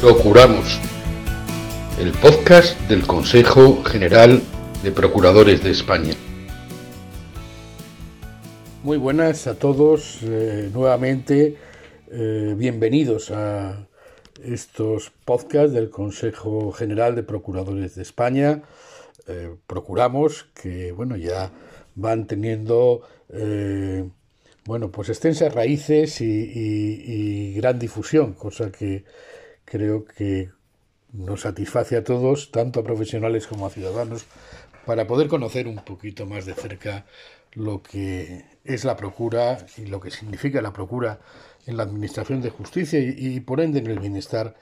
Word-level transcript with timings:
Procuramos, 0.00 0.80
el 2.00 2.12
podcast 2.12 2.80
del 2.88 3.06
Consejo 3.06 3.82
General 3.84 4.40
de 4.82 4.92
Procuradores 4.92 5.62
de 5.62 5.72
España. 5.72 6.14
Muy 8.82 8.96
buenas 8.96 9.46
a 9.46 9.58
todos, 9.58 10.20
eh, 10.22 10.70
nuevamente 10.72 11.58
eh, 12.10 12.54
bienvenidos 12.56 13.30
a 13.30 13.88
estos 14.42 15.12
podcasts 15.26 15.74
del 15.74 15.90
Consejo 15.90 16.72
General 16.72 17.14
de 17.14 17.22
Procuradores 17.22 17.94
de 17.94 18.00
España. 18.00 18.62
Eh, 19.28 19.54
procuramos 19.66 20.46
que, 20.54 20.92
bueno, 20.92 21.18
ya 21.18 21.52
van 21.94 22.26
teniendo, 22.26 23.02
bueno, 24.64 24.90
pues 24.90 25.10
extensas 25.10 25.52
raíces 25.52 26.22
y 26.22 27.52
gran 27.52 27.78
difusión, 27.78 28.32
cosa 28.32 28.72
que 28.72 29.04
creo 29.70 30.04
que 30.04 30.50
nos 31.12 31.42
satisface 31.42 31.96
a 31.96 32.04
todos, 32.04 32.50
tanto 32.50 32.80
a 32.80 32.84
profesionales 32.84 33.46
como 33.46 33.66
a 33.66 33.70
ciudadanos, 33.70 34.26
para 34.84 35.06
poder 35.06 35.28
conocer 35.28 35.68
un 35.68 35.76
poquito 35.76 36.26
más 36.26 36.44
de 36.44 36.54
cerca 36.54 37.06
lo 37.52 37.82
que 37.82 38.44
es 38.64 38.84
la 38.84 38.96
procura 38.96 39.58
y 39.76 39.86
lo 39.86 40.00
que 40.00 40.10
significa 40.10 40.60
la 40.60 40.72
procura 40.72 41.20
en 41.66 41.76
la 41.76 41.84
administración 41.84 42.40
de 42.40 42.50
justicia 42.50 42.98
y, 43.00 43.38
por 43.40 43.60
ende 43.60 43.78
en 43.80 43.86
el 43.88 43.98
bienestar 43.98 44.56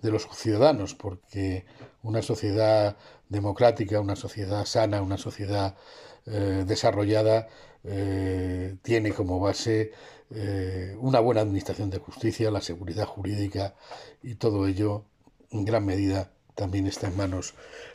de 0.00 0.10
los 0.10 0.28
ciudadanos, 0.32 0.94
porque 0.94 1.64
una 2.02 2.22
sociedad 2.22 2.96
democrática, 3.28 4.00
una 4.00 4.16
sociedad 4.16 4.64
sana, 4.64 5.02
una 5.02 5.18
sociedad 5.18 5.76
eh, 6.26 6.64
desarrollada 6.66 7.48
eh, 7.84 8.76
tiene 8.82 9.12
como 9.12 9.40
base 9.40 9.92
eh, 10.34 10.96
una 10.98 11.20
buena 11.20 11.42
administración 11.42 11.90
de 11.90 11.98
justicia, 11.98 12.50
la 12.50 12.60
seguridad 12.60 13.04
jurídica 13.04 13.74
y 14.22 14.36
todo 14.36 14.66
ello 14.66 15.04
en 15.50 15.64
gran 15.64 15.84
medida 15.84 16.30
también 16.54 16.86
está 16.86 17.08
en 17.08 17.16
manos 17.16 17.54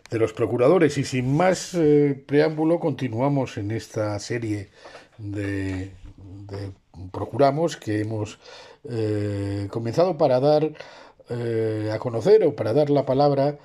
de 0.09 0.19
los 0.19 0.33
procuradores. 0.33 0.97
Y 0.97 1.03
sin 1.03 1.35
más 1.35 1.73
eh, 1.73 2.21
preámbulo, 2.25 2.79
continuamos 2.79 3.57
en 3.57 3.71
esta 3.71 4.17
serie 4.19 4.69
de, 5.17 5.91
Procuramos 7.11 7.77
que 7.77 8.01
hemos 8.01 8.39
eh, 8.89 9.67
comenzado 9.69 10.17
para 10.17 10.39
dar 10.39 10.71
a 11.29 11.99
conocer 11.99 12.45
o 12.45 12.55
para 12.55 12.71
dar 12.71 12.89
la 12.89 13.05
palabra 13.05 13.59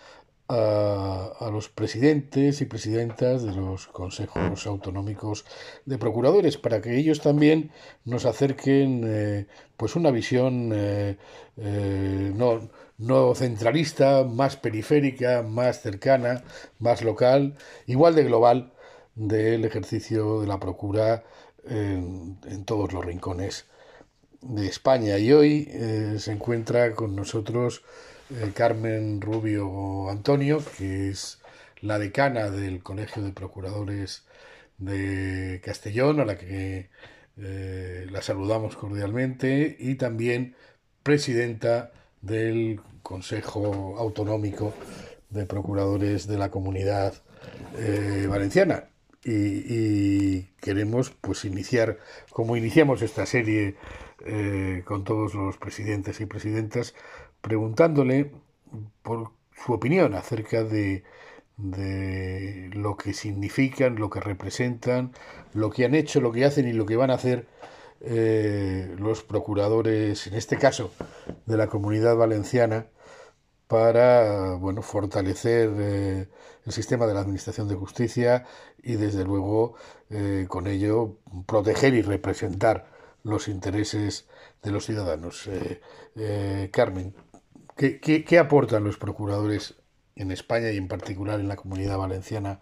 a, 0.52 1.48
los 1.50 1.68
presidentes 1.68 2.60
y 2.60 2.66
presidentas 2.66 3.42
de 3.42 3.52
los 3.52 3.86
consejos 3.86 4.66
autonómicos 4.66 5.44
de 5.86 5.98
procuradores 5.98 6.58
para 6.58 6.80
que 6.80 6.96
ellos 6.96 7.20
también 7.20 7.70
nos 8.04 8.26
acerquen 8.26 9.02
eh, 9.06 9.46
pues 9.76 9.96
una 9.96 10.10
visión 10.10 10.70
eh, 10.74 11.16
eh, 11.56 12.32
no, 12.34 12.68
no 12.98 13.34
centralista, 13.34 14.24
más 14.24 14.56
periférica, 14.56 15.42
más 15.42 15.80
cercana, 15.80 16.44
más 16.78 17.02
local, 17.02 17.56
igual 17.86 18.14
de 18.14 18.24
global 18.24 18.72
del 19.14 19.64
ejercicio 19.64 20.40
de 20.40 20.46
la 20.46 20.60
procura 20.60 21.24
en, 21.66 22.38
en 22.46 22.64
todos 22.64 22.92
los 22.92 23.04
rincones 23.04 23.66
de 24.42 24.66
España. 24.66 25.18
Y 25.18 25.32
hoy 25.32 25.68
se 26.18 26.32
encuentra 26.32 26.94
con 26.94 27.14
nosotros 27.14 27.84
eh, 28.30 28.52
Carmen 28.54 29.20
Rubio 29.20 30.08
Antonio, 30.08 30.62
que 30.78 31.10
es 31.10 31.40
la 31.80 31.98
decana 31.98 32.50
del 32.50 32.82
Colegio 32.82 33.22
de 33.22 33.32
Procuradores 33.32 34.24
de 34.78 35.60
Castellón, 35.64 36.20
a 36.20 36.24
la 36.24 36.38
que 36.38 36.88
eh, 37.38 38.06
la 38.10 38.22
saludamos 38.22 38.76
cordialmente, 38.76 39.76
y 39.78 39.96
también 39.96 40.54
presidenta 41.02 41.92
del 42.20 42.80
Consejo 43.02 43.96
Autonómico 43.98 44.72
de 45.30 45.44
Procuradores 45.46 46.26
de 46.26 46.38
la 46.38 46.50
Comunidad 46.50 47.14
eh, 47.78 48.26
Valenciana. 48.28 48.88
Y, 49.24 50.42
queremos 50.60 51.10
pues 51.10 51.44
iniciar, 51.44 51.98
como 52.30 52.56
iniciamos 52.56 53.02
esta 53.02 53.24
serie 53.24 53.76
con 54.84 55.02
todos 55.02 55.34
los 55.34 55.56
presidentes 55.58 56.20
y 56.20 56.26
presidentas, 56.26 56.94
preguntándole 57.42 58.32
por 59.02 59.32
su 59.54 59.74
opinión 59.74 60.14
acerca 60.14 60.64
de, 60.64 61.04
de 61.56 62.70
lo 62.72 62.96
que 62.96 63.12
significan, 63.12 63.96
lo 63.96 64.10
que 64.10 64.20
representan, 64.20 65.12
lo 65.52 65.70
que 65.70 65.84
han 65.84 65.94
hecho, 65.94 66.20
lo 66.20 66.32
que 66.32 66.44
hacen 66.44 66.66
y 66.66 66.72
lo 66.72 66.86
que 66.86 66.96
van 66.96 67.10
a 67.10 67.14
hacer 67.14 67.46
eh, 68.04 68.96
los 68.98 69.22
procuradores, 69.22 70.26
en 70.26 70.34
este 70.34 70.58
caso 70.58 70.90
de 71.46 71.56
la 71.56 71.68
comunidad 71.68 72.16
valenciana, 72.16 72.88
para 73.68 74.54
bueno, 74.54 74.82
fortalecer 74.82 75.70
eh, 75.78 76.28
el 76.66 76.72
sistema 76.72 77.06
de 77.06 77.14
la 77.14 77.20
Administración 77.20 77.68
de 77.68 77.76
Justicia 77.76 78.44
y, 78.82 78.94
desde 78.96 79.24
luego, 79.24 79.74
eh, 80.10 80.46
con 80.48 80.66
ello 80.66 81.18
proteger 81.46 81.94
y 81.94 82.02
representar 82.02 82.90
los 83.22 83.46
intereses 83.46 84.28
de 84.62 84.72
los 84.72 84.84
ciudadanos. 84.84 85.48
Carmen, 86.72 87.14
¿Qué, 87.76 88.38
aportan 88.38 88.84
los 88.84 88.98
procuradores 88.98 89.74
en 90.14 90.30
España 90.30 90.70
y 90.70 90.76
en 90.76 90.88
particular 90.88 91.40
en 91.40 91.48
la 91.48 91.56
comunidad 91.56 91.98
valenciana 91.98 92.60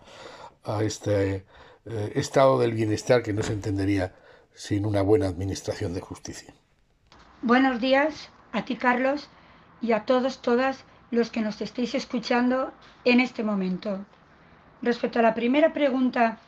a 0.64 0.82
este 0.82 1.44
eh, 1.86 2.12
estado 2.14 2.58
del 2.58 2.72
bienestar 2.72 3.22
que 3.22 3.32
no 3.32 3.42
se 3.42 3.52
entendería 3.52 4.14
sin 4.54 4.86
una 4.86 5.02
buena 5.02 5.26
administración 5.26 5.94
de 5.94 6.00
justicia? 6.00 6.54
Buenos 7.42 7.80
días 7.80 8.30
a 8.52 8.64
ti, 8.64 8.76
Carlos, 8.76 9.28
y 9.80 9.92
a 9.92 10.04
todos, 10.04 10.42
todas 10.42 10.84
los 11.10 11.30
que 11.30 11.40
nos 11.40 11.60
estéis 11.60 11.94
escuchando 11.94 12.72
en 13.04 13.20
este 13.20 13.42
momento. 13.42 14.04
Respecto 14.82 15.18
a 15.18 15.22
la 15.22 15.34
primera 15.34 15.72
pregunta, 15.72 16.38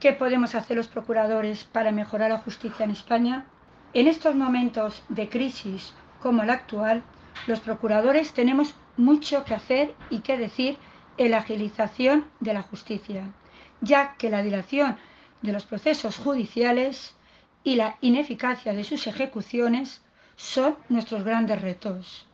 ¿qué 0.00 0.12
podemos 0.12 0.54
hacer 0.54 0.76
los 0.76 0.88
procuradores 0.88 1.64
para 1.64 1.92
mejorar 1.92 2.30
la 2.30 2.38
justicia 2.38 2.84
en 2.84 2.90
España? 2.92 3.46
En 3.92 4.08
estos 4.08 4.34
momentos 4.34 5.02
de 5.08 5.28
crisis 5.28 5.92
como 6.20 6.44
la 6.44 6.54
actual, 6.54 7.02
los 7.46 7.60
procuradores 7.60 8.32
tenemos 8.32 8.74
mucho 8.96 9.44
que 9.44 9.54
hacer 9.54 9.94
y 10.10 10.20
que 10.20 10.36
decir 10.36 10.78
en 11.16 11.30
la 11.32 11.38
agilización 11.38 12.26
de 12.40 12.54
la 12.54 12.62
justicia, 12.62 13.24
ya 13.80 14.14
que 14.16 14.30
la 14.30 14.42
dilación 14.42 14.96
de 15.42 15.52
los 15.52 15.64
procesos 15.64 16.16
judiciales 16.16 17.14
y 17.64 17.76
la 17.76 17.96
ineficacia 18.00 18.72
de 18.72 18.84
sus 18.84 19.06
ejecuciones 19.06 20.02
son 20.36 20.76
nuestros 20.88 21.24
grandes 21.24 21.60
retos, 21.60 22.26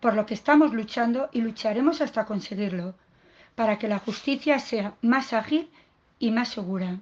por 0.00 0.14
lo 0.14 0.26
que 0.26 0.34
estamos 0.34 0.72
luchando 0.72 1.28
y 1.32 1.40
lucharemos 1.40 2.00
hasta 2.00 2.24
conseguirlo, 2.24 2.94
para 3.54 3.78
que 3.78 3.88
la 3.88 3.98
justicia 3.98 4.58
sea 4.58 4.94
más 5.02 5.32
ágil 5.32 5.68
y 6.18 6.30
más 6.30 6.48
segura. 6.48 6.98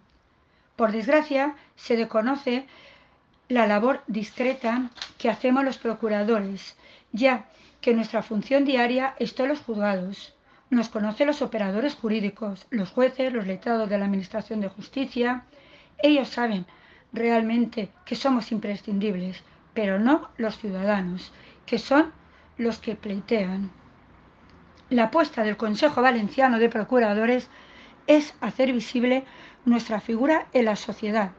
Por 0.77 0.93
desgracia, 0.93 1.55
se 1.77 1.97
desconoce 1.97 2.67
la 3.49 3.67
labor 3.67 4.03
discreta 4.07 4.91
que 5.19 5.29
hacemos 5.29 5.65
los 5.65 5.79
procuradores 5.79 6.77
ya 7.13 7.47
que 7.81 7.95
nuestra 7.95 8.23
función 8.23 8.65
diaria 8.65 9.15
está 9.19 9.45
en 9.45 9.51
los 9.51 9.61
juzgados. 9.61 10.35
Nos 10.71 10.89
conocen 10.89 11.27
los 11.27 11.43
operadores 11.43 11.95
jurídicos, 11.95 12.67
los 12.71 12.91
jueces, 12.91 13.33
los 13.33 13.47
letrados 13.47 13.89
de 13.89 13.99
la 13.99 14.05
Administración 14.05 14.61
de 14.61 14.69
Justicia. 14.69 15.45
Ellos 15.99 16.29
saben 16.29 16.67
realmente 17.13 17.91
que 18.05 18.15
somos 18.15 18.53
imprescindibles, 18.53 19.43
pero 19.75 19.99
no 19.99 20.31
los 20.37 20.59
ciudadanos, 20.59 21.33
que 21.67 21.79
son 21.79 22.13
los 22.57 22.79
que 22.79 22.95
pleitean. 22.95 23.71
La 24.91 25.05
apuesta 25.05 25.43
del 25.43 25.57
Consejo 25.57 26.03
Valenciano 26.03 26.59
de 26.59 26.69
Procuradores 26.69 27.49
es 28.07 28.35
hacer 28.41 28.73
visible 28.73 29.25
nuestra 29.65 30.01
figura 30.01 30.47
en 30.53 30.65
la 30.65 30.77
sociedad, 30.77 31.33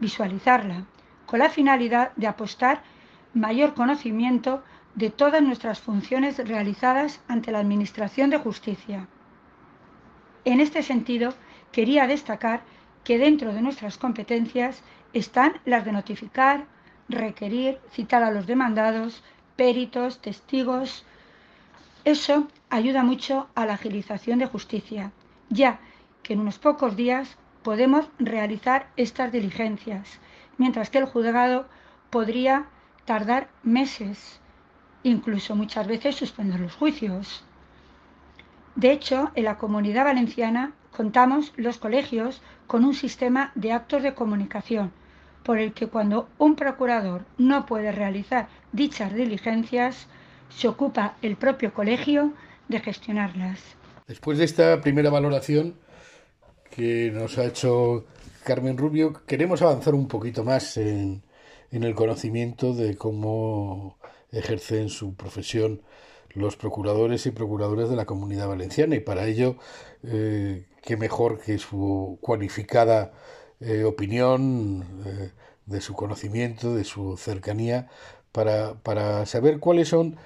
visualizarla, 0.00 0.84
con 1.26 1.38
la 1.38 1.48
finalidad 1.48 2.12
de 2.16 2.26
apostar 2.26 2.82
mayor 3.32 3.74
conocimiento 3.74 4.62
de 4.94 5.10
todas 5.10 5.42
nuestras 5.42 5.80
funciones 5.80 6.38
realizadas 6.38 7.20
ante 7.26 7.50
la 7.50 7.58
Administración 7.58 8.30
de 8.30 8.38
Justicia. 8.38 9.08
En 10.44 10.60
este 10.60 10.82
sentido, 10.82 11.34
quería 11.72 12.06
destacar 12.06 12.62
que 13.02 13.18
dentro 13.18 13.52
de 13.52 13.62
nuestras 13.62 13.98
competencias 13.98 14.82
están 15.12 15.54
las 15.64 15.84
de 15.84 15.92
notificar, 15.92 16.66
requerir, 17.08 17.78
citar 17.90 18.22
a 18.22 18.30
los 18.30 18.46
demandados, 18.46 19.22
peritos, 19.56 20.20
testigos. 20.20 21.04
Eso 22.04 22.48
ayuda 22.70 23.02
mucho 23.02 23.48
a 23.54 23.66
la 23.66 23.74
agilización 23.74 24.38
de 24.38 24.46
justicia, 24.46 25.12
ya 25.48 25.80
que 26.22 26.34
en 26.34 26.40
unos 26.40 26.58
pocos 26.58 26.96
días 26.96 27.36
podemos 27.62 28.06
realizar 28.18 28.88
estas 28.96 29.32
diligencias, 29.32 30.20
mientras 30.56 30.90
que 30.90 30.98
el 30.98 31.06
juzgado 31.06 31.66
podría 32.10 32.66
tardar 33.06 33.48
meses 33.62 34.40
incluso 35.04 35.54
muchas 35.54 35.86
veces 35.86 36.16
suspender 36.16 36.58
los 36.58 36.74
juicios. 36.74 37.44
De 38.74 38.90
hecho, 38.90 39.30
en 39.36 39.44
la 39.44 39.56
comunidad 39.56 40.04
valenciana 40.04 40.72
contamos 40.90 41.52
los 41.56 41.78
colegios 41.78 42.42
con 42.66 42.84
un 42.84 42.94
sistema 42.94 43.52
de 43.54 43.72
actos 43.72 44.02
de 44.02 44.14
comunicación, 44.14 44.92
por 45.44 45.58
el 45.58 45.72
que 45.72 45.86
cuando 45.86 46.28
un 46.38 46.56
procurador 46.56 47.24
no 47.38 47.66
puede 47.66 47.92
realizar 47.92 48.48
dichas 48.72 49.14
diligencias, 49.14 50.08
se 50.48 50.68
ocupa 50.68 51.16
el 51.22 51.36
propio 51.36 51.72
colegio 51.72 52.32
de 52.68 52.80
gestionarlas. 52.80 53.60
Después 54.06 54.38
de 54.38 54.44
esta 54.44 54.80
primera 54.80 55.10
valoración 55.10 55.74
que 56.70 57.10
nos 57.12 57.38
ha 57.38 57.44
hecho 57.44 58.04
Carmen 58.44 58.76
Rubio, 58.76 59.12
queremos 59.26 59.62
avanzar 59.62 59.94
un 59.94 60.08
poquito 60.08 60.44
más 60.44 60.76
en, 60.76 61.22
el 61.70 61.94
conocimiento 61.94 62.72
de 62.74 62.96
cómo 62.96 63.98
ejercen 64.34 64.88
su 64.88 65.14
profesión 65.14 65.82
los 66.34 66.56
procuradores 66.56 67.26
y 67.26 67.30
procuradoras 67.30 67.88
de 67.88 67.96
la 67.96 68.06
comunidad 68.06 68.48
valenciana 68.48 68.96
y 68.96 69.00
para 69.00 69.26
ello 69.26 69.56
eh, 70.02 70.66
qué 70.82 70.96
mejor 70.96 71.40
que 71.40 71.58
su 71.58 72.18
cualificada 72.20 73.12
eh, 73.60 73.84
opinión 73.84 74.84
eh, 75.06 75.30
de 75.66 75.80
su 75.80 75.94
conocimiento, 75.94 76.74
de 76.74 76.84
su 76.84 77.16
cercanía 77.16 77.88
para, 78.32 78.74
para 78.82 79.24
saber 79.26 79.60
cuáles 79.60 79.88
son, 79.88 80.16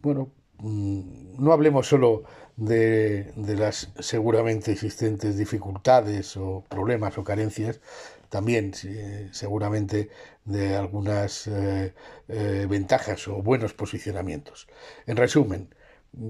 bueno, 0.00 0.30
mm, 0.58 1.42
no 1.42 1.52
hablemos 1.52 1.86
solo 1.86 2.24
de, 2.56 3.32
las 3.36 3.88
seguramente 3.98 4.72
existentes 4.72 5.36
dificultades 5.36 6.36
o 6.36 6.64
problemas 6.68 7.16
o 7.18 7.24
carencias, 7.24 7.80
también 8.28 8.72
seguramente 9.32 10.10
de 10.44 10.76
algunas 10.76 11.46
eh, 11.46 11.94
eh, 12.28 12.66
ventajas 12.68 13.28
o 13.28 13.42
buenos 13.42 13.74
posicionamientos. 13.74 14.68
En 15.06 15.16
resumen, 15.16 15.74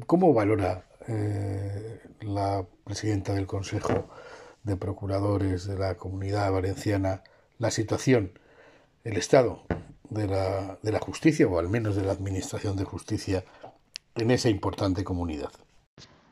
¿cómo 0.06 0.34
valora 0.34 0.84
eh, 1.08 2.00
la 2.20 2.66
presidenta 2.84 3.34
del 3.34 3.46
Consejo 3.46 4.08
de 4.62 4.76
Procuradores 4.76 5.66
de 5.66 5.78
la 5.78 5.96
Comunidad 5.96 6.52
Valenciana 6.52 7.22
la 7.58 7.70
situación, 7.70 8.38
el 9.04 9.16
estado 9.16 9.62
de 10.10 10.26
la, 10.26 10.78
de 10.82 10.92
la 10.92 11.00
justicia, 11.00 11.46
o 11.46 11.58
al 11.58 11.68
menos 11.68 11.96
de 11.96 12.02
la 12.02 12.12
Administración 12.12 12.76
de 12.76 12.84
Justicia, 12.84 13.44
en 14.16 14.30
esa 14.30 14.48
importante 14.48 15.04
comunidad? 15.04 15.52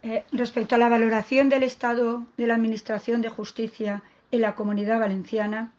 Eh, 0.03 0.25
respecto 0.33 0.75
a 0.75 0.79
la 0.79 0.89
valoración 0.89 1.51
del 1.51 1.63
estado 1.63 2.27
de 2.39 2.47
la 2.47 2.55
Administración 2.55 3.21
de 3.21 3.29
Justicia 3.29 4.03
en 4.31 4.41
la 4.41 4.55
Comunidad 4.55 4.99
Valenciana, 4.99 5.73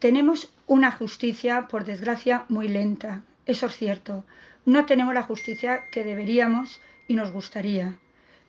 tenemos 0.00 0.52
una 0.66 0.90
justicia, 0.90 1.68
por 1.68 1.84
desgracia, 1.84 2.44
muy 2.48 2.68
lenta. 2.68 3.22
Eso 3.46 3.66
es 3.66 3.76
cierto. 3.76 4.24
No 4.64 4.86
tenemos 4.86 5.14
la 5.14 5.22
justicia 5.22 5.84
que 5.92 6.02
deberíamos 6.02 6.80
y 7.06 7.14
nos 7.14 7.30
gustaría, 7.30 7.96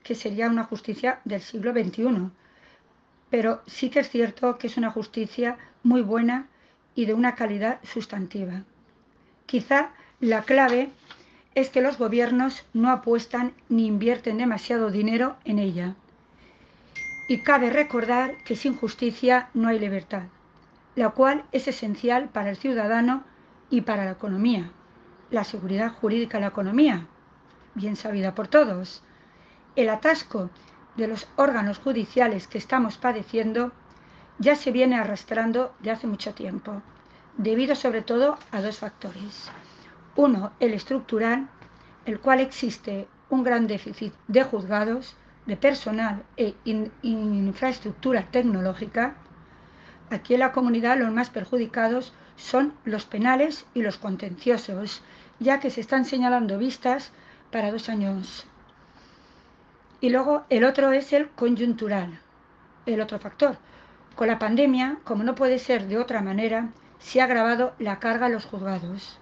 que 0.02 0.16
sería 0.16 0.48
una 0.48 0.64
justicia 0.64 1.20
del 1.24 1.40
siglo 1.40 1.72
XXI. 1.72 2.30
Pero 3.30 3.62
sí 3.66 3.90
que 3.90 4.00
es 4.00 4.10
cierto 4.10 4.58
que 4.58 4.66
es 4.66 4.76
una 4.76 4.90
justicia 4.90 5.56
muy 5.84 6.02
buena 6.02 6.48
y 6.96 7.06
de 7.06 7.14
una 7.14 7.36
calidad 7.36 7.78
sustantiva. 7.84 8.64
Quizá 9.46 9.92
la 10.18 10.42
clave 10.42 10.90
es 11.58 11.70
que 11.70 11.80
los 11.80 11.98
gobiernos 11.98 12.64
no 12.72 12.88
apuestan 12.88 13.52
ni 13.68 13.88
invierten 13.88 14.38
demasiado 14.38 14.92
dinero 14.92 15.34
en 15.44 15.58
ella. 15.58 15.96
Y 17.28 17.42
cabe 17.42 17.70
recordar 17.70 18.36
que 18.44 18.54
sin 18.54 18.76
justicia 18.76 19.48
no 19.54 19.66
hay 19.66 19.80
libertad, 19.80 20.22
la 20.94 21.10
cual 21.10 21.42
es 21.50 21.66
esencial 21.66 22.28
para 22.28 22.50
el 22.50 22.56
ciudadano 22.56 23.24
y 23.70 23.80
para 23.80 24.04
la 24.04 24.12
economía. 24.12 24.70
La 25.32 25.42
seguridad 25.42 25.92
jurídica 25.92 26.38
de 26.38 26.42
la 26.42 26.50
economía, 26.50 27.08
bien 27.74 27.96
sabida 27.96 28.36
por 28.36 28.46
todos. 28.46 29.02
El 29.74 29.88
atasco 29.88 30.50
de 30.96 31.08
los 31.08 31.26
órganos 31.34 31.78
judiciales 31.78 32.46
que 32.46 32.58
estamos 32.58 32.98
padeciendo 32.98 33.72
ya 34.38 34.54
se 34.54 34.70
viene 34.70 34.96
arrastrando 34.96 35.74
de 35.80 35.90
hace 35.90 36.06
mucho 36.06 36.34
tiempo, 36.34 36.82
debido 37.36 37.74
sobre 37.74 38.02
todo 38.02 38.38
a 38.52 38.62
dos 38.62 38.78
factores. 38.78 39.50
Uno, 40.18 40.50
el 40.58 40.74
estructural, 40.74 41.48
el 42.04 42.18
cual 42.18 42.40
existe 42.40 43.06
un 43.30 43.44
gran 43.44 43.68
déficit 43.68 44.12
de 44.26 44.42
juzgados, 44.42 45.14
de 45.46 45.56
personal 45.56 46.24
e 46.36 46.56
infraestructura 46.64 48.26
tecnológica. 48.28 49.14
Aquí 50.10 50.34
en 50.34 50.40
la 50.40 50.50
comunidad 50.50 50.98
los 50.98 51.12
más 51.12 51.30
perjudicados 51.30 52.14
son 52.34 52.74
los 52.84 53.06
penales 53.06 53.64
y 53.74 53.82
los 53.82 53.96
contenciosos, 53.96 55.04
ya 55.38 55.60
que 55.60 55.70
se 55.70 55.80
están 55.80 56.04
señalando 56.04 56.58
vistas 56.58 57.12
para 57.52 57.70
dos 57.70 57.88
años. 57.88 58.44
Y 60.00 60.10
luego 60.10 60.42
el 60.50 60.64
otro 60.64 60.90
es 60.90 61.12
el 61.12 61.28
coyuntural, 61.28 62.18
el 62.86 63.00
otro 63.00 63.20
factor. 63.20 63.56
Con 64.16 64.26
la 64.26 64.40
pandemia, 64.40 64.98
como 65.04 65.22
no 65.22 65.36
puede 65.36 65.60
ser 65.60 65.86
de 65.86 65.96
otra 65.96 66.22
manera, 66.22 66.70
se 66.98 67.20
ha 67.20 67.24
agravado 67.24 67.72
la 67.78 68.00
carga 68.00 68.26
a 68.26 68.30
los 68.30 68.46
juzgados. 68.46 69.20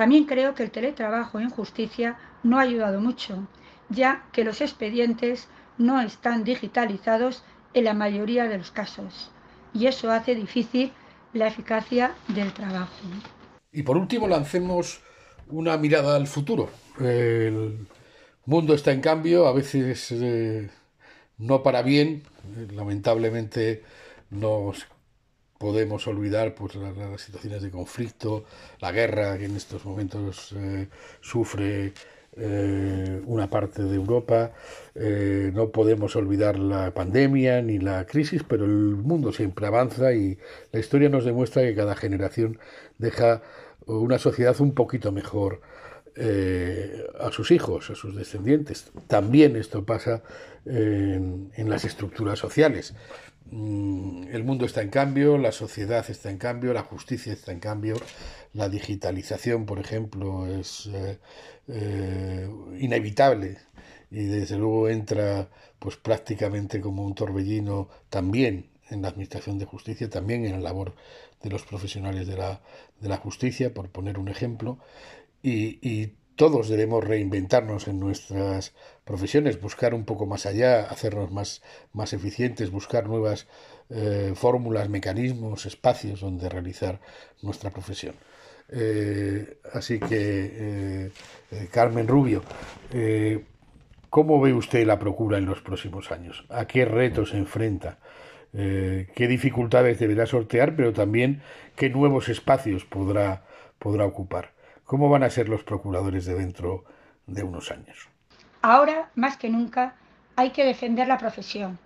También 0.00 0.24
creo 0.24 0.54
que 0.54 0.62
el 0.62 0.70
teletrabajo 0.70 1.40
en 1.40 1.50
justicia 1.50 2.16
no 2.42 2.58
ha 2.58 2.62
ayudado 2.62 3.02
mucho, 3.02 3.46
ya 3.90 4.24
que 4.32 4.44
los 4.44 4.62
expedientes 4.62 5.46
no 5.76 6.00
están 6.00 6.42
digitalizados 6.42 7.44
en 7.74 7.84
la 7.84 7.92
mayoría 7.92 8.48
de 8.48 8.56
los 8.56 8.70
casos, 8.70 9.30
y 9.74 9.88
eso 9.88 10.10
hace 10.10 10.34
difícil 10.34 10.90
la 11.34 11.48
eficacia 11.48 12.14
del 12.28 12.50
trabajo. 12.54 12.96
Y 13.72 13.82
por 13.82 13.98
último, 13.98 14.26
lancemos 14.26 15.02
una 15.48 15.76
mirada 15.76 16.16
al 16.16 16.28
futuro. 16.28 16.70
El 16.98 17.86
mundo 18.46 18.72
está 18.72 18.92
en 18.92 19.02
cambio, 19.02 19.48
a 19.48 19.52
veces 19.52 20.12
eh, 20.12 20.70
no 21.36 21.62
para 21.62 21.82
bien, 21.82 22.22
lamentablemente 22.72 23.84
nos 24.30 24.86
podemos 25.60 26.06
olvidar 26.06 26.54
pues, 26.54 26.74
las, 26.74 27.20
situaciones 27.20 27.62
de 27.62 27.70
conflicto, 27.70 28.44
la 28.80 28.92
guerra 28.92 29.36
que 29.36 29.44
en 29.44 29.56
estos 29.56 29.84
momentos 29.84 30.54
eh, 30.56 30.88
sufre 31.20 31.92
eh, 32.34 33.20
una 33.26 33.50
parte 33.50 33.82
de 33.82 33.94
Europa. 33.94 34.52
Eh, 34.94 35.50
no 35.52 35.68
podemos 35.68 36.16
olvidar 36.16 36.58
la 36.58 36.94
pandemia 36.94 37.60
ni 37.60 37.78
la 37.78 38.06
crisis, 38.06 38.42
pero 38.42 38.64
el 38.64 38.96
mundo 38.96 39.32
siempre 39.32 39.66
avanza 39.66 40.14
y 40.14 40.38
la 40.72 40.80
historia 40.80 41.10
nos 41.10 41.26
demuestra 41.26 41.60
que 41.60 41.74
cada 41.74 41.94
generación 41.94 42.58
deja 42.96 43.42
una 43.84 44.18
sociedad 44.18 44.58
un 44.62 44.72
poquito 44.72 45.12
mejor 45.12 45.60
a 46.16 47.30
sus 47.30 47.50
hijos, 47.50 47.90
a 47.90 47.94
sus 47.94 48.14
descendientes. 48.16 48.90
También 49.06 49.56
esto 49.56 49.84
pasa 49.84 50.22
en 50.64 51.50
las 51.68 51.84
estructuras 51.84 52.38
sociales. 52.38 52.94
Mm, 53.50 54.28
el 54.32 54.44
mundo 54.44 54.64
está 54.64 54.80
en 54.82 54.90
cambio, 54.90 55.36
la 55.36 55.50
sociedad 55.50 56.08
está 56.08 56.30
en 56.30 56.38
cambio, 56.38 56.72
la 56.72 56.82
justicia 56.82 57.32
está 57.32 57.50
en 57.50 57.58
cambio, 57.58 57.96
la 58.54 58.68
digitalización, 58.68 59.66
por 59.66 59.80
ejemplo, 59.80 60.46
es 60.46 60.86
eh, 60.92 61.18
eh, 61.68 62.48
inevitable 62.78 63.58
y 64.10 64.24
desde 64.24 64.56
luego 64.56 64.88
entra 64.88 65.48
pues 65.80 65.96
prácticamente 65.96 66.80
como 66.80 67.04
un 67.04 67.14
torbellino 67.14 67.88
también 68.08 68.70
en 68.88 69.02
la 69.02 69.08
administración 69.08 69.58
de 69.58 69.64
justicia, 69.66 70.08
también 70.10 70.44
en 70.44 70.52
la 70.52 70.60
labor 70.60 70.94
de 71.42 71.50
los 71.50 71.64
profesionales 71.64 72.26
de 72.28 72.36
la, 72.36 72.60
de 73.00 73.08
la 73.08 73.16
justicia, 73.16 73.72
por 73.74 73.88
poner 73.88 74.18
un 74.18 74.28
ejemplo, 74.28 74.78
y, 75.42 76.14
todos 76.36 76.70
debemos 76.70 77.04
reinventarnos 77.04 77.86
en 77.86 78.00
nuestras 78.00 78.72
profesiones, 79.04 79.60
buscar 79.60 79.92
un 79.92 80.06
poco 80.06 80.24
más 80.24 80.46
allá, 80.46 80.84
hacernos 80.88 81.30
más, 81.30 81.60
más 81.92 82.14
eficientes, 82.14 82.70
buscar 82.70 83.06
nuevas 83.06 83.46
eh, 83.90 84.32
fórmulas, 84.34 84.88
mecanismos, 84.88 85.66
espacios 85.66 86.20
donde 86.20 86.48
realizar 86.48 86.98
nuestra 87.42 87.68
profesión. 87.68 88.14
Eh, 88.70 89.58
así 89.74 90.00
que, 90.00 91.10
eh, 91.50 91.68
Carmen 91.70 92.08
Rubio, 92.08 92.42
¿cómo 94.08 94.40
ve 94.40 94.54
usted 94.54 94.86
la 94.86 94.98
procura 94.98 95.36
en 95.36 95.44
los 95.44 95.60
próximos 95.60 96.10
años? 96.10 96.46
¿A 96.48 96.64
qué 96.66 96.86
retos 96.86 97.30
se 97.30 97.36
enfrenta? 97.36 97.98
¿Qué 98.50 99.26
dificultades 99.28 99.98
deberá 99.98 100.24
sortear, 100.24 100.74
pero 100.74 100.94
también 100.94 101.42
qué 101.76 101.90
nuevos 101.90 102.30
espacios 102.30 102.86
podrá, 102.86 103.44
podrá 103.78 104.06
ocupar? 104.06 104.58
¿Cómo 104.90 105.08
van 105.08 105.22
a 105.22 105.30
ser 105.30 105.48
los 105.48 105.62
procuradores 105.62 106.24
de 106.24 106.34
dentro 106.34 106.82
de 107.28 107.44
unos 107.44 107.70
años? 107.70 108.08
Ahora, 108.60 109.08
más 109.14 109.36
que 109.36 109.48
nunca, 109.48 109.94
hay 110.34 110.50
que 110.50 110.64
defender 110.64 111.06
la 111.06 111.16
profesión. 111.16 111.78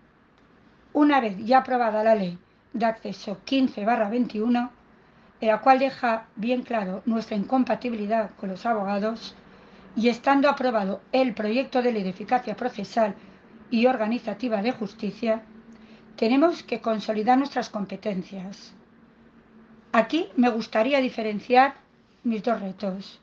Una 0.95 1.21
vez 1.21 1.37
ya 1.37 1.59
aprobada 1.59 2.03
la 2.03 2.15
ley 2.15 2.39
de 2.73 2.87
acceso 2.87 3.37
15-21, 3.45 4.71
en 5.43 5.49
la 5.49 5.61
cual 5.61 5.81
deja 5.81 6.29
bien 6.37 6.63
claro 6.63 7.03
nuestra 7.05 7.37
incompatibilidad 7.37 8.31
con 8.41 8.49
los 8.49 8.65
abogados, 8.65 9.37
y 9.95 10.09
estando 10.09 10.49
aprobado 10.49 11.03
el 11.13 11.35
proyecto 11.35 11.83
de 11.83 11.93
ley 11.93 12.05
de 12.05 12.09
eficacia 12.09 12.57
procesal 12.57 13.15
y 13.71 13.85
organizativa 13.85 14.63
de 14.63 14.73
justicia, 14.73 15.43
tenemos 16.17 16.63
que 16.63 16.81
consolidar 16.81 17.37
nuestras 17.37 17.69
competencias. 17.69 18.73
Aquí 19.93 20.31
me 20.37 20.49
gustaría 20.49 21.01
diferenciar 21.01 21.84
mis 22.25 22.43
dos 22.43 22.61
retos. 22.61 23.21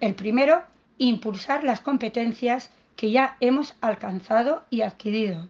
El 0.00 0.14
primero, 0.14 0.62
impulsar 0.98 1.64
las 1.64 1.80
competencias 1.80 2.70
que 2.96 3.10
ya 3.10 3.36
hemos 3.40 3.74
alcanzado 3.80 4.64
y 4.70 4.82
adquirido, 4.82 5.48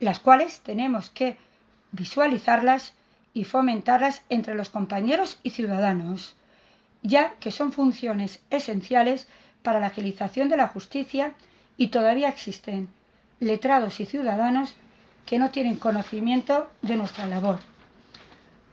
las 0.00 0.18
cuales 0.20 0.60
tenemos 0.60 1.10
que 1.10 1.36
visualizarlas 1.92 2.94
y 3.32 3.44
fomentarlas 3.44 4.22
entre 4.28 4.54
los 4.54 4.70
compañeros 4.70 5.38
y 5.42 5.50
ciudadanos, 5.50 6.36
ya 7.02 7.34
que 7.40 7.50
son 7.50 7.72
funciones 7.72 8.40
esenciales 8.50 9.28
para 9.62 9.80
la 9.80 9.88
agilización 9.88 10.48
de 10.48 10.56
la 10.56 10.68
justicia 10.68 11.34
y 11.76 11.88
todavía 11.88 12.28
existen 12.28 12.88
letrados 13.40 14.00
y 14.00 14.06
ciudadanos 14.06 14.74
que 15.26 15.38
no 15.38 15.50
tienen 15.50 15.76
conocimiento 15.76 16.70
de 16.82 16.96
nuestra 16.96 17.26
labor, 17.26 17.58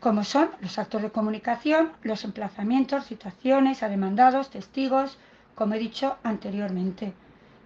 como 0.03 0.25
son 0.25 0.50
los 0.60 0.77
actos 0.79 1.01
de 1.01 1.12
comunicación, 1.12 1.93
los 2.01 2.25
emplazamientos, 2.25 3.05
citaciones 3.05 3.83
a 3.83 3.88
demandados, 3.88 4.50
testigos, 4.50 5.17
como 5.55 5.75
he 5.75 5.79
dicho 5.79 6.17
anteriormente. 6.24 7.13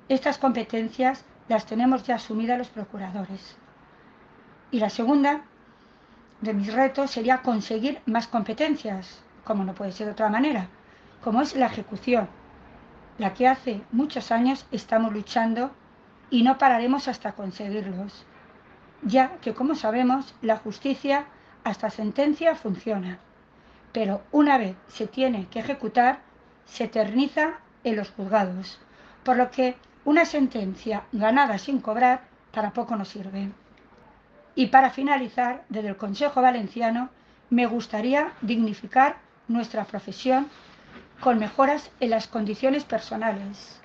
Estas 0.07 0.37
competencias 0.37 1.25
las 1.47 1.65
tenemos 1.65 2.03
ya 2.03 2.13
asumidas 2.13 2.59
los 2.59 2.67
procuradores. 2.67 3.57
Y 4.69 4.79
la 4.79 4.91
segunda 4.91 5.45
de 6.41 6.53
mis 6.53 6.71
retos 6.71 7.09
sería 7.09 7.41
conseguir 7.41 8.01
más 8.05 8.27
competencias, 8.27 9.19
como 9.43 9.63
no 9.63 9.73
puede 9.73 9.91
ser 9.91 10.05
de 10.05 10.13
otra 10.13 10.29
manera, 10.29 10.67
como 11.23 11.41
es 11.41 11.55
la 11.55 11.65
ejecución, 11.65 12.29
la 13.17 13.33
que 13.33 13.47
hace 13.47 13.81
muchos 13.91 14.31
años 14.31 14.67
estamos 14.71 15.11
luchando 15.11 15.71
y 16.29 16.43
no 16.43 16.59
pararemos 16.59 17.07
hasta 17.07 17.31
conseguirlos, 17.31 18.27
ya 19.01 19.37
que 19.41 19.55
como 19.55 19.73
sabemos 19.73 20.35
la 20.43 20.57
justicia 20.57 21.25
hasta 21.67 21.89
sentencia 21.89 22.55
funciona, 22.55 23.19
pero 23.91 24.21
una 24.31 24.57
vez 24.57 24.75
se 24.87 25.07
tiene 25.07 25.47
que 25.47 25.59
ejecutar 25.59 26.19
se 26.65 26.85
eterniza 26.85 27.59
en 27.83 27.95
los 27.95 28.11
juzgados, 28.11 28.79
por 29.23 29.37
lo 29.37 29.51
que 29.51 29.75
una 30.05 30.25
sentencia 30.25 31.03
ganada 31.11 31.57
sin 31.57 31.79
cobrar 31.79 32.21
para 32.51 32.71
poco 32.71 32.95
nos 32.95 33.09
sirve. 33.09 33.51
Y 34.55 34.67
para 34.67 34.89
finalizar, 34.89 35.63
desde 35.69 35.89
el 35.89 35.97
Consejo 35.97 36.41
Valenciano, 36.41 37.09
me 37.49 37.65
gustaría 37.65 38.33
dignificar 38.41 39.17
nuestra 39.47 39.85
profesión 39.85 40.47
con 41.21 41.39
mejoras 41.39 41.91
en 41.99 42.09
las 42.11 42.27
condiciones 42.27 42.83
personales, 42.83 43.81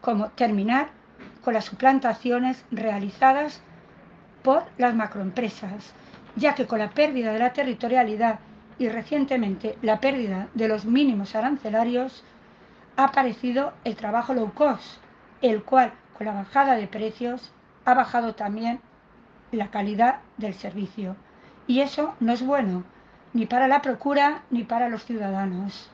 como 0.00 0.30
terminar 0.30 0.90
con 1.44 1.54
las 1.54 1.64
suplantaciones 1.64 2.64
realizadas 2.70 3.60
por 4.42 4.64
las 4.78 4.94
macroempresas, 4.94 5.94
ya 6.36 6.54
que 6.54 6.66
con 6.66 6.78
la 6.78 6.90
pérdida 6.90 7.32
de 7.32 7.38
la 7.38 7.52
territorialidad 7.52 8.40
y 8.78 8.88
recientemente 8.88 9.76
la 9.82 10.00
pérdida 10.00 10.48
de 10.54 10.68
los 10.68 10.84
mínimos 10.84 11.34
arancelarios, 11.34 12.24
ha 12.96 13.04
aparecido 13.04 13.72
el 13.84 13.96
trabajo 13.96 14.34
low 14.34 14.52
cost, 14.52 14.98
el 15.40 15.62
cual 15.62 15.92
con 16.16 16.26
la 16.26 16.34
bajada 16.34 16.74
de 16.74 16.86
precios 16.86 17.52
ha 17.84 17.94
bajado 17.94 18.34
también 18.34 18.80
la 19.50 19.70
calidad 19.70 20.20
del 20.36 20.54
servicio. 20.54 21.16
Y 21.66 21.80
eso 21.80 22.14
no 22.20 22.32
es 22.32 22.44
bueno, 22.44 22.84
ni 23.32 23.46
para 23.46 23.68
la 23.68 23.82
procura 23.82 24.42
ni 24.50 24.64
para 24.64 24.88
los 24.88 25.04
ciudadanos. 25.04 25.90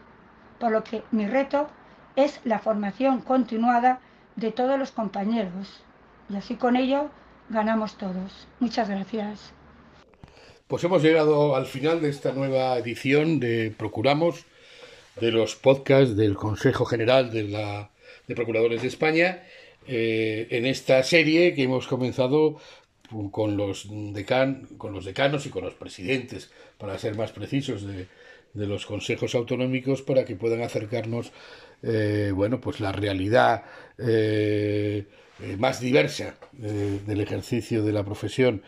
Por 0.59 0.73
lo 0.73 0.83
que 0.85 1.03
mi 1.11 1.27
reto 1.27 1.69
es 2.17 2.41
la 2.45 2.59
formación 2.59 3.21
continuada 3.21 4.01
de 4.37 4.51
todos 4.51 4.79
los 4.79 4.93
compañeros. 4.93 5.83
Y 6.29 6.37
así 6.37 6.57
con 6.57 6.77
ello 6.77 7.11
ganamos 7.49 7.97
todos. 7.97 8.49
Muchas 8.61 8.89
gracias. 8.89 9.58
Pues 10.69 10.85
hemos 10.85 11.03
llegado 11.03 11.57
al 11.57 11.65
final 11.65 12.03
de 12.03 12.11
esta 12.11 12.33
nueva 12.33 12.77
edición 12.77 13.41
de 13.41 13.73
Procuramos, 13.75 14.45
de 15.19 15.33
los 15.33 15.57
podcasts 15.57 16.15
del 16.15 16.35
Consejo 16.35 16.85
General 16.85 17.31
de, 17.31 17.45
la, 17.45 17.91
Procuradores 18.27 18.83
de 18.83 18.89
España, 18.89 19.45
eh, 19.87 20.47
en 20.51 20.67
esta 20.67 21.03
serie 21.05 21.55
que 21.55 21.63
hemos 21.63 21.87
comenzado 21.87 22.59
con 23.31 23.57
los, 23.57 23.89
decan, 24.13 24.69
con 24.77 24.93
los 24.93 25.07
decanos 25.07 25.47
y 25.47 25.49
con 25.49 25.65
los 25.65 25.73
presidentes, 25.73 26.51
para 26.77 26.99
ser 26.99 27.17
más 27.17 27.33
precisos, 27.33 27.87
de, 27.87 28.07
los 28.53 28.85
consejos 28.85 29.35
autonómicos 29.35 30.03
para 30.03 30.27
que 30.27 30.37
puedan 30.37 30.63
acercarnos 30.63 31.33
eh, 31.83 32.33
bueno 32.35 32.61
pues 32.61 32.81
la 32.81 32.91
realidad 32.91 33.63
eh, 33.99 35.07
más 35.59 35.81
diversa 35.81 36.35
del 36.53 37.21
ejercicio 37.21 37.85
de 37.85 37.93
la 37.93 38.05
profesión 38.05 38.63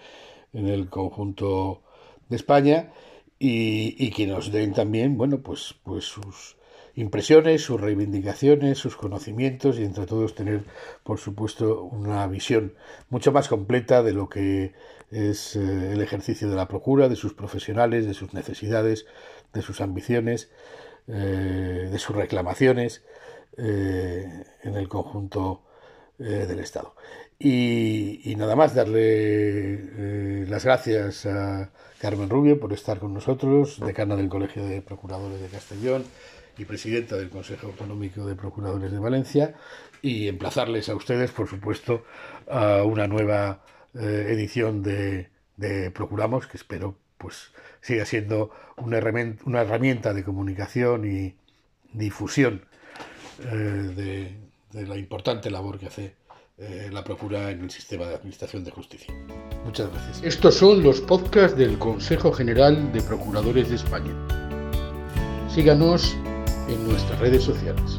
en 0.52 0.68
el 0.68 0.88
conjunto 0.88 1.82
de 2.30 2.36
España 2.36 2.92
y, 3.38 3.94
y, 3.98 4.10
que 4.10 4.26
nos 4.26 4.50
den 4.52 4.72
también 4.72 5.18
bueno 5.18 5.40
pues 5.42 5.74
pues 5.84 6.04
sus 6.04 6.56
impresiones, 6.94 7.62
sus 7.62 7.80
reivindicaciones, 7.80 8.78
sus 8.78 8.96
conocimientos 8.96 9.78
y 9.78 9.84
entre 9.84 10.06
todos 10.06 10.34
tener, 10.34 10.64
por 11.02 11.18
supuesto, 11.18 11.84
una 11.84 12.26
visión 12.26 12.74
mucho 13.08 13.32
más 13.32 13.48
completa 13.48 14.02
de 14.02 14.12
lo 14.12 14.28
que 14.28 14.72
es 15.10 15.56
eh, 15.56 15.92
el 15.92 16.02
ejercicio 16.02 16.48
de 16.48 16.56
la 16.56 16.68
procura, 16.68 17.08
de 17.08 17.16
sus 17.16 17.34
profesionales, 17.34 18.06
de 18.06 18.14
sus 18.14 18.34
necesidades, 18.34 19.06
de 19.52 19.62
sus 19.62 19.80
ambiciones, 19.80 20.50
eh, 21.08 21.88
de 21.90 21.98
sus 21.98 22.14
reclamaciones 22.14 23.02
eh, 23.56 24.44
en 24.62 24.76
el 24.76 24.88
conjunto 24.88 25.62
del 26.20 26.60
Estado. 26.60 26.94
Y, 27.38 28.34
nada 28.36 28.54
más 28.54 28.74
darle 28.74 30.46
las 30.46 30.64
gracias 30.64 31.26
a 31.26 31.70
Carmen 31.98 32.28
Rubio 32.28 32.60
por 32.60 32.72
estar 32.72 32.98
con 32.98 33.14
nosotros, 33.14 33.80
decana 33.80 34.16
del 34.16 34.28
Colegio 34.28 34.64
de 34.64 34.82
Procuradores 34.82 35.40
de 35.40 35.48
Castellón, 35.48 36.04
y 36.60 36.66
presidenta 36.66 37.16
del 37.16 37.30
Consejo 37.30 37.68
Autonómico 37.68 38.26
de 38.26 38.34
Procuradores 38.34 38.92
de 38.92 38.98
Valencia 38.98 39.54
y 40.02 40.28
emplazarles 40.28 40.90
a 40.90 40.94
ustedes, 40.94 41.30
por 41.30 41.48
supuesto, 41.48 42.04
a 42.48 42.82
una 42.82 43.06
nueva 43.06 43.64
eh, 43.94 44.26
edición 44.28 44.82
de, 44.82 45.30
Procuramos, 45.94 46.46
que 46.46 46.56
espero 46.56 46.96
pues 47.18 47.52
siga 47.82 48.06
siendo 48.06 48.50
una 48.78 48.96
herramienta, 48.96 49.42
una 49.44 49.60
herramienta 49.60 50.14
de 50.14 50.24
comunicación 50.24 51.04
y 51.04 51.34
difusión 51.92 52.64
eh, 53.44 54.34
de, 54.72 54.86
la 54.86 54.96
importante 54.96 55.50
labor 55.50 55.78
que 55.78 55.86
hace 55.86 56.14
eh, 56.58 56.88
la 56.92 57.04
Procura 57.04 57.50
en 57.50 57.62
el 57.62 57.70
sistema 57.70 58.06
de 58.06 58.14
administración 58.14 58.64
de 58.64 58.70
justicia. 58.70 59.14
Muchas 59.64 59.90
gracias. 59.90 60.22
Estos 60.22 60.54
son 60.54 60.82
los 60.82 61.00
podcasts 61.00 61.56
del 61.56 61.78
Consejo 61.78 62.32
General 62.32 62.92
de 62.92 63.00
Procuradores 63.02 63.68
de 63.68 63.76
España. 63.76 64.14
Síganos 65.48 66.14
en 66.68 66.86
nuestras 66.86 67.18
redes 67.18 67.42
sociales. 67.42 67.98